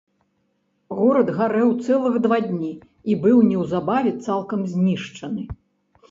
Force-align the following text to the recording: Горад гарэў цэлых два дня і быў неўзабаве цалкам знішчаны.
Горад 0.99 1.27
гарэў 1.39 1.69
цэлых 1.85 2.15
два 2.25 2.39
дня 2.47 2.69
і 3.09 3.13
быў 3.25 3.37
неўзабаве 3.51 4.13
цалкам 4.29 4.65
знішчаны. 4.73 5.43